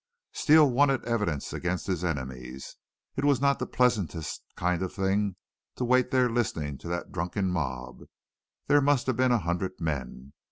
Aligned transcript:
Steele 0.33 0.67
wanted 0.67 1.05
evidence 1.05 1.53
against 1.53 1.85
his 1.85 2.03
enemies. 2.03 2.75
It 3.15 3.23
was 3.23 3.39
not 3.39 3.59
the 3.59 3.67
pleasantest 3.67 4.43
kind 4.55 4.81
of 4.81 4.91
thing 4.91 5.35
to 5.75 5.85
wait 5.85 6.09
there 6.09 6.27
listening 6.27 6.79
to 6.79 6.87
that 6.87 7.11
drunken 7.11 7.51
mob. 7.51 8.05
There 8.65 8.81
must 8.81 9.05
have 9.05 9.15
been 9.17 9.31
a 9.31 9.37
hundred 9.37 9.79
men. 9.79 10.33